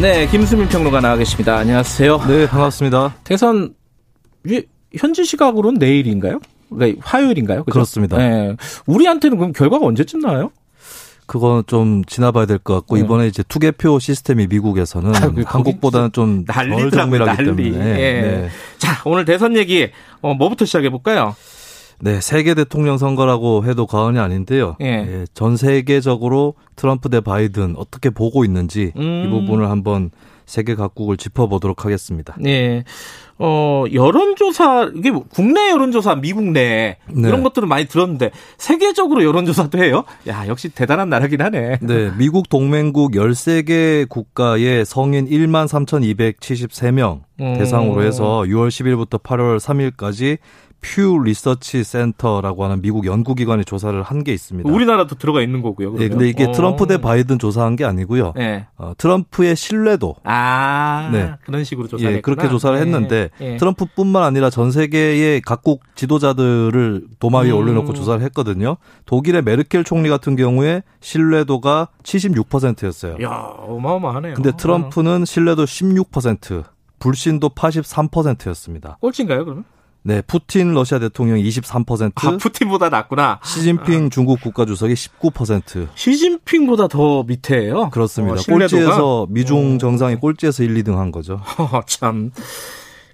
[0.00, 1.58] 네, 김수민 평론가 나와 계십니다.
[1.58, 2.24] 안녕하세요.
[2.26, 3.16] 네, 반갑습니다.
[3.24, 3.74] 대선
[4.46, 4.62] 이-
[4.96, 6.40] 현지 시각으로는 내일인가요?
[6.70, 7.64] 그러니까 화요일인가요?
[7.64, 7.72] 그죠?
[7.72, 8.16] 그렇습니다.
[8.16, 8.56] 네.
[8.86, 10.50] 우리한테는 그럼 결과가 언제쯤 나와요?
[11.26, 13.02] 그건 좀 지나봐야 될 것 같고 네.
[13.02, 17.70] 이번에 이제 투개표 시스템이 미국에서는 아, 그 한국보다는 좀덜 난리더라고요, 정밀하기 난리.
[17.72, 18.20] 때문에 예.
[18.22, 18.48] 네.
[18.78, 19.90] 자, 오늘 대선 얘기
[20.22, 21.36] 어, 뭐부터 시작해 볼까요?
[22.00, 24.76] 네, 세계 대통령 선거라고 해도 과언이 아닌데요.
[24.80, 24.86] 예.
[24.86, 29.24] 예, 전 세계적으로 트럼프 대 바이든 어떻게 보고 있는지 음.
[29.26, 30.10] 이 부분을 한번
[30.46, 32.34] 세계 각국을 짚어보도록 하겠습니다.
[32.38, 32.84] 네.
[33.38, 37.28] 어, 여론조사, 이게 뭐 국내 여론조사, 미국 내, 네.
[37.28, 40.04] 이런 것들은 많이 들었는데, 세계적으로 여론조사도 해요?
[40.28, 41.78] 야, 역시 대단한 나라긴 하네.
[41.80, 47.54] 네, 미국 동맹국 13개 국가의 성인 1만 3,273명 음.
[47.54, 50.38] 대상으로 해서 6월 10일부터 8월 3일까지
[50.80, 54.70] 퓨 리서치 센터라고 하는 미국 연구기관이 조사를 한 게 있습니다.
[54.70, 55.92] 우리나라도 들어가 있는 거고요.
[55.92, 56.10] 네, 그러면.
[56.10, 56.52] 근데 이게 어.
[56.52, 58.32] 트럼프 대 바이든 조사한 게 아니고요.
[58.36, 58.66] 네.
[58.76, 61.32] 어, 트럼프의 신뢰도 아, 네.
[61.44, 63.56] 그런 식으로 조사를 예, 그렇게 조사를 했는데 예.
[63.56, 67.56] 트럼프뿐만 아니라 전 세계의 각국 지도자들을 도마 위에 음.
[67.56, 68.76] 올려놓고 조사를 했거든요.
[69.06, 73.16] 독일의 메르켈 총리 같은 경우에 신뢰도가 76%였어요.
[73.22, 74.34] 야, 어마어마하네요.
[74.34, 76.64] 근데 트럼프는 신뢰도 16%,
[76.98, 78.98] 불신도 83%였습니다.
[79.00, 79.64] 꼴찌인가요, 그러면?
[80.02, 83.38] 네, 푸틴 러시아 대통령이 23%, 아, 푸틴보다 낫구나.
[83.44, 85.88] 시진핑 중국 국가주석이 19%.
[85.94, 87.90] 시진핑보다 더 밑에예요.
[87.90, 88.34] 그렇습니다.
[88.34, 88.82] 어, 신뢰도가?
[88.84, 89.78] 꼴찌에서 미중 어.
[89.78, 91.36] 정상이 꼴찌에서 1, 2등 한 거죠.
[91.36, 92.30] 허허, 참.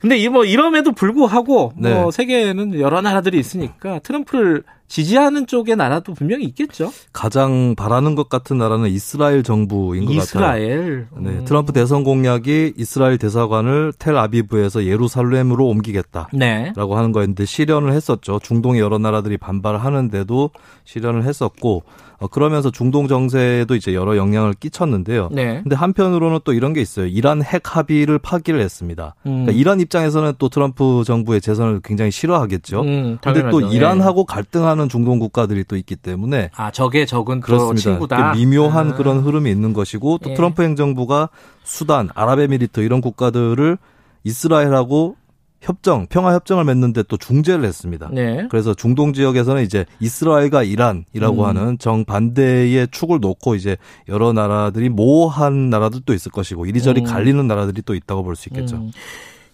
[0.00, 2.10] 근데 이 뭐 이럼에도 불구하고 뭐 네.
[2.10, 6.92] 세계에는 여러 나라들이 있으니까 트럼프를 지지하는 쪽의 나라도 분명히 있겠죠.
[7.12, 10.22] 가장 바라는 것 같은 나라는 이스라엘 정부인 것 같아요.
[10.22, 11.06] 이스라엘.
[11.16, 11.44] 네, 음.
[11.44, 16.28] 트럼프 대선 공약이 이스라엘 대사관을 텔아비브에서 예루살렘으로 옮기겠다.
[16.32, 16.72] 네.
[16.76, 18.38] 라고 하는 거였는데 실현을 했었죠.
[18.42, 20.50] 중동의 여러 나라들이 반발하는데도
[20.84, 21.82] 실현을 했었고
[22.18, 25.28] 어, 그러면서 중동 정세에도 이제 여러 영향을 끼쳤는데요.
[25.32, 25.60] 네.
[25.62, 27.06] 근데 한편으로는 또 이런 게 있어요.
[27.06, 29.14] 이란 핵 합의를 파기를 했습니다.
[29.26, 29.44] 음.
[29.44, 32.80] 그러니까 이란 입장에서는 또 트럼프 정부의 재선을 굉장히 싫어하겠죠.
[32.80, 33.60] 음, 근데 또.
[33.60, 37.80] 이란하고 갈등하는 중동 국가들이 또 있기 때문에 아, 적의 적은 또 그렇습니다.
[37.80, 38.32] 친구다.
[38.32, 38.94] 그 미묘한 아.
[38.94, 40.34] 그런 흐름이 있는 것이고 또 예.
[40.34, 41.28] 트럼프 행정부가
[41.62, 43.78] 수단, 아랍에미리트 이런 국가들을
[44.24, 45.16] 이스라엘하고
[45.60, 48.10] 협정, 평화 협정을 맺는데 또 중재를 했습니다.
[48.12, 48.46] 네.
[48.50, 51.46] 그래서 중동 지역에서는 이제 이스라엘과 이란이라고 음.
[51.46, 57.04] 하는 정반대의 축을 놓고 이제 여러 나라들이 모호한 나라들도 있을 것이고 이리저리 음.
[57.06, 58.76] 갈리는 나라들이 또 있다고 볼 수 있겠죠.
[58.76, 58.90] 음.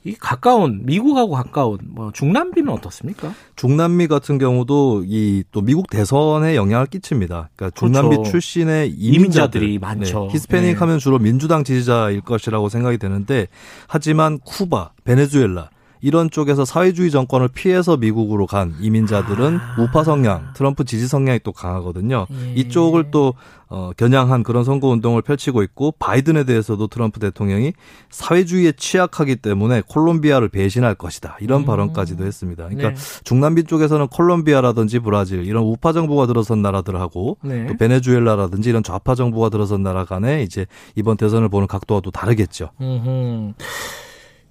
[0.03, 3.34] 이 가까운 미국하고 가까운 뭐 중남미는 어떻습니까?
[3.56, 7.50] 중남미 같은 경우도 이 또 미국 대선에 영향을 끼칩니다.
[7.56, 8.31] 그러니까 중남미 그렇죠.
[8.31, 10.28] 출신의 이민자들이 이민자들이 많죠.
[10.31, 10.78] 히스패닉 네.
[10.78, 13.49] 하면 주로 민주당 지지자일 것이라고 생각이 되는데
[13.89, 21.06] 하지만 쿠바, 베네수엘라 이런 쪽에서 사회주의 정권을 피해서 미국으로 간 이민자들은 우파 성향, 트럼프 지지
[21.06, 22.27] 성향이 또 강하거든요.
[22.31, 22.34] 아.
[22.47, 22.53] 예.
[22.55, 23.34] 이쪽을 또
[23.72, 27.72] 어, 겨냥한 그런 선거 운동을 펼치고 있고 바이든에 대해서도 트럼프 대통령이
[28.10, 31.66] 사회주의에 취약하기 때문에 콜롬비아를 배신할 것이다 이런 음.
[31.66, 32.65] 발언까지도 했습니다.
[32.65, 32.94] 그러니까 네.
[33.22, 37.66] 중남미 쪽에서는 콜롬비아라든지 브라질 이런 우파 정부가 들어선 나라들하고 네.
[37.69, 40.66] 또 베네수엘라라든지 이런 좌파 정부가 들어선 나라 간에 이제
[40.97, 42.71] 이번 대선을 보는 각도가 또 다르겠죠.
[42.81, 43.53] 음흠.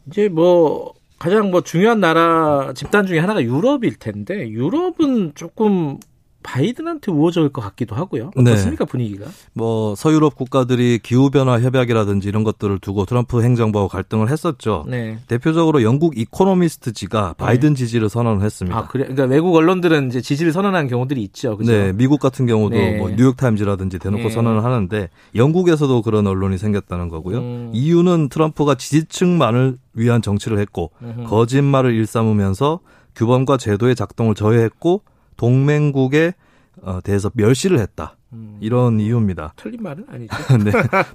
[0.07, 5.99] 이제 뭐 가장 뭐 중요한 나라 집단 중에 하나가 유럽일 텐데 유럽은 조금
[6.41, 8.31] 바이든한테 우호적일 것 같기도 하고요.
[8.37, 8.51] 네.
[8.51, 9.25] 어떻습니까 분위기가?
[9.53, 14.85] 뭐 서유럽 국가들이 기후 변화 협약이라든지 이런 것들을 두고 트럼프 행정부와 갈등을 했었죠.
[14.87, 15.19] 네.
[15.27, 18.77] 대표적으로 영국 이코노미스트지가 바이든 지지를 선언을 했습니다.
[18.77, 19.03] 아 그래.
[19.03, 21.57] 그러니까 외국 언론들은 이제 지지를 선언하는 경우들이 있죠.
[21.57, 21.71] 그죠?
[21.71, 22.97] 네, 미국 같은 경우도 네.
[22.97, 24.29] 뭐 뉴욕 타임즈라든지 대놓고 네.
[24.29, 27.37] 선언을 하는데 영국에서도 그런 언론이 생겼다는 거고요.
[27.39, 27.71] 음.
[27.73, 31.23] 이유는 트럼프가 지지층만을 위한 정치를 했고 음흠.
[31.25, 32.79] 거짓말을 일삼으면서
[33.15, 35.03] 규범과 제도의 작동을 저해했고
[35.37, 36.33] 동맹국에
[36.81, 38.15] 어, 대해서 멸시를 했다.
[38.33, 38.57] 음.
[38.61, 39.53] 이런 이유입니다.
[39.55, 40.35] 틀린 말은 아니죠.
[40.63, 40.71] 네.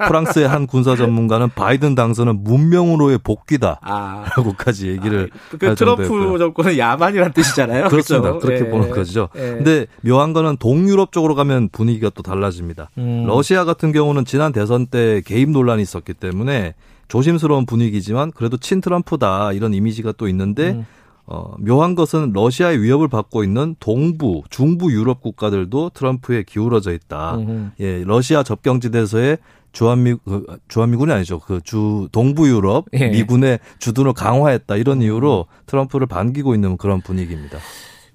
[0.06, 3.78] 프랑스의 한 군사 전문가는 바이든 당선은 문명으로의 복귀다.
[3.82, 4.24] 아.
[4.36, 6.38] 라고까지 얘기를 그할 트럼프 정도였고요.
[6.38, 7.88] 정권은 야만이란 뜻이잖아요.
[7.88, 8.32] 그렇습니다.
[8.32, 8.46] 그죠?
[8.46, 8.70] 그렇게 예.
[8.70, 9.28] 보는 거죠.
[9.36, 9.40] 예.
[9.40, 12.90] 근데 묘한 거는 동유럽 쪽으로 가면 분위기가 또 달라집니다.
[12.98, 13.24] 음.
[13.26, 16.74] 러시아 같은 경우는 지난 대선 때 개입 논란이 있었기 때문에
[17.08, 20.86] 조심스러운 분위기지만 그래도 친 트럼프다 이런 이미지가 또 있는데 음.
[21.26, 27.36] 어, 묘한 것은 러시아의 위협을 받고 있는 동부, 중부 유럽 국가들도 트럼프에 기울어져 있다.
[27.36, 27.70] 음흠.
[27.80, 29.38] 예, 러시아 접경지대에서의
[29.72, 31.40] 주한미 그, 주한미군이 아니죠.
[31.40, 33.08] 그 주 동부 유럽 예.
[33.08, 37.58] 미군의 주둔을 강화했다 이런 이유로 트럼프를 반기고 있는 그런 분위기입니다.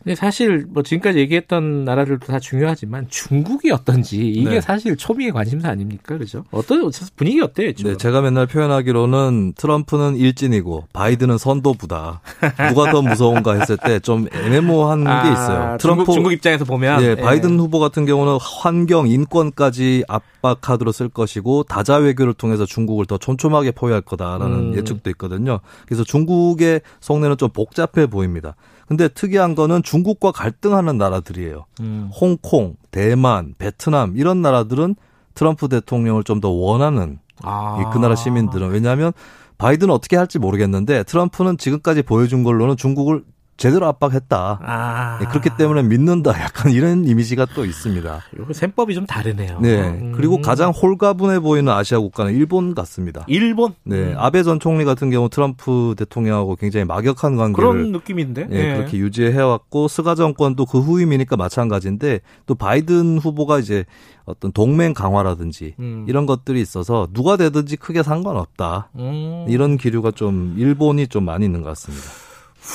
[0.04, 4.62] 근데 사실 뭐 지금까지 얘기했던 나라들도 다 중요하지만 중국이 어떤지 이게 네.
[4.62, 6.18] 사실 초미의 관심사 아닙니까?
[6.18, 6.46] 그죠?
[6.52, 7.74] 어떤 분위기 어때요?
[7.74, 7.92] 지금?
[7.92, 12.22] 네, 제가 맨날 표현하기로는 트럼프는 일진이고 바이든은 선도부다.
[12.70, 15.78] 누가 더 무서운가 했을 때 좀 애매모호한 게 있어요.
[15.78, 20.92] 트럼프 아, 중국, 중국 입장에서 보면 예, 바이든 후보 같은 경우는 환경, 인권까지 압박 카드로
[20.92, 24.78] 쓸 것이고 다자 외교를 통해서 중국을 더 촘촘하게 포위할 거다라는 음.
[24.78, 25.60] 예측도 있거든요.
[25.86, 28.56] 그래서 중국의 속내는 좀 복잡해 보입니다.
[28.88, 31.66] 근데 특이한 거는 중국과 갈등하는 나라들이에요.
[31.80, 32.12] 음.
[32.14, 34.96] 홍콩, 대만, 베트남 이런 나라들은
[35.34, 37.78] 트럼프 대통령을 좀 더 원하는 아.
[37.82, 39.12] 이그 나라 시민들은 왜냐하면
[39.58, 43.24] 바이든은 어떻게 할지 모르겠는데 트럼프는 지금까지 보여준 걸로는 중국을
[43.60, 44.60] 제대로 압박했다.
[44.64, 45.18] 아.
[45.20, 46.32] 네, 그렇기 때문에 믿는다.
[46.42, 48.22] 약간 이런 이미지가 또 있습니다.
[48.40, 49.60] 요거 셈법이 좀 다르네요.
[49.62, 49.82] 네.
[49.82, 50.14] 음.
[50.16, 53.26] 그리고 가장 홀가분해 보이는 아시아 국가는 일본 같습니다.
[53.28, 54.14] 일본 네.
[54.18, 58.48] 아베 전 총리 같은 경우 트럼프 대통령하고 굉장히 막역한 관계를 그런 느낌인데.
[58.50, 58.78] 예, 네.
[58.78, 63.84] 그렇게 유지해 왔고 스가 정권도 그 후임이니까 마찬가지인데 또 바이든 후보가 이제
[64.24, 66.06] 어떤 동맹 강화라든지 음.
[66.08, 68.92] 이런 것들이 있어서 누가 되든지 크게 상관없다.
[68.96, 69.46] 음.
[69.50, 72.29] 이런 기류가 좀 일본이 좀 많이 있는 것 같습니다.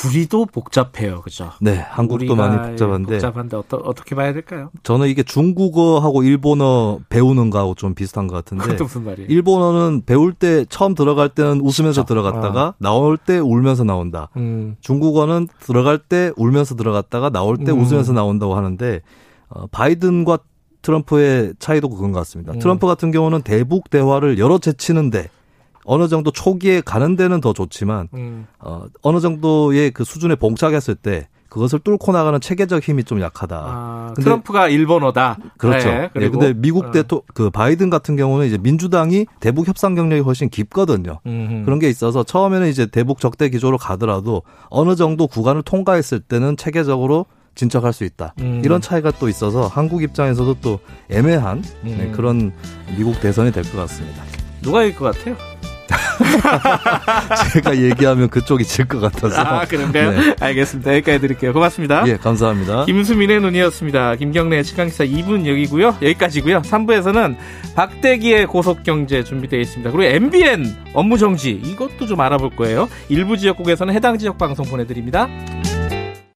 [0.06, 1.50] 우리도 복잡해요, 그죠?
[1.60, 4.70] 네, 한국도 많이 복잡한데 복잡한데 어떠, 어떻게 봐야 될까요?
[4.82, 9.28] 저는 이게 중국어하고 일본어 배우는 거하고 좀 비슷한 것 같은데 무슨 말이에요?
[9.28, 12.14] 일본어는 배울 때 처음 들어갈 때는 웃으면서 그쵸.
[12.14, 14.31] 들어갔다가 나올 때 울면서 나온다.
[14.36, 14.76] 음.
[14.81, 17.81] 중국어는 들어갈 때 울면서 들어갔다가 나올 때 음.
[17.81, 19.00] 웃으면서 나온다고 하는데
[19.48, 20.38] 어, 바이든과
[20.82, 22.52] 트럼프의 차이도 그건 것 같습니다.
[22.52, 22.58] 음.
[22.58, 25.28] 트럼프 같은 경우는 대북 대화를 열어 제치는데
[25.84, 28.46] 어느 정도 초기에 가는 데는 더 좋지만 음.
[28.58, 33.56] 어, 어느 정도의 그 수준에 봉착했을 때 그것을 뚫고 나가는 체계적 힘이 좀 약하다.
[33.56, 35.38] 아, 근데- 트럼프가 일본어다.
[35.56, 35.88] 그렇죠.
[35.88, 36.90] 네, 예, 그리고 근데 미국 어.
[36.90, 41.20] 대토 그 바이든 같은 경우는 이제 민주당이 대북 협상 경력이 훨씬 깊거든요.
[41.25, 41.64] 음흠.
[41.64, 47.26] 그런 게 있어서 처음에는 이제 대북 적대 기조로 가더라도 어느 정도 구간을 통과했을 때는 체계적으로
[47.54, 48.34] 진척할 수 있다.
[48.40, 48.62] 음.
[48.64, 52.12] 이런 차이가 또 있어서 한국 입장에서도 또 애매한 네, 음.
[52.12, 52.52] 그런
[52.96, 54.25] 미국 대선이 될 것 같습니다.
[54.60, 55.36] 누가 이길 것 같아요?
[57.52, 59.40] 제가 얘기하면 그쪽이 질 것 같아서.
[59.40, 60.10] 아, 그런가요?
[60.10, 60.36] 네.
[60.40, 60.92] 알겠습니다.
[60.96, 61.52] 여기까지 드릴게요.
[61.52, 62.04] 고맙습니다.
[62.06, 62.84] 예, 감사합니다.
[62.84, 64.16] 김수민의 눈이었습니다.
[64.16, 65.96] 김경래의 치강기사 2분 여기고요.
[66.02, 66.62] 여기까지고요.
[66.62, 67.36] 3부에서는
[67.75, 69.90] 박대기의 고속경제 준비되어 있습니다.
[69.90, 72.88] 그리고 MBN 업무정지 이것도 좀 알아볼 거예요.
[73.08, 75.28] 일부 지역국에서는 해당 지역 방송 보내드립니다.